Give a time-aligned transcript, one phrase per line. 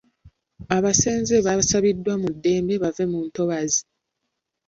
[0.75, 3.81] Abasenze basabiddwa mu ddembe bave mu ntobazi.